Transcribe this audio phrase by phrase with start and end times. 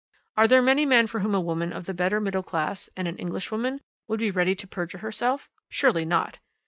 [0.35, 3.17] Are there many men for whom a woman of the better middle class, and an
[3.17, 5.47] Englishwoman, would be ready to perjure herself?
[5.69, 6.39] Surely not!